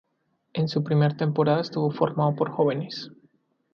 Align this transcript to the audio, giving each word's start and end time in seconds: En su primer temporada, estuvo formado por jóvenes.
En 0.53 0.67
su 0.67 0.83
primer 0.83 1.15
temporada, 1.15 1.61
estuvo 1.61 1.91
formado 1.91 2.33
por 2.33 2.49
jóvenes. 2.49 3.11